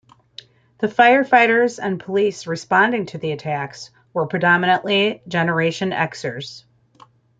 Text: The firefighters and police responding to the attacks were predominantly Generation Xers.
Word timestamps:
The 0.79 0.87
firefighters 0.87 1.77
and 1.77 1.99
police 1.99 2.47
responding 2.47 3.05
to 3.05 3.19
the 3.19 3.33
attacks 3.33 3.91
were 4.13 4.25
predominantly 4.25 5.21
Generation 5.27 5.91
Xers. 5.91 6.63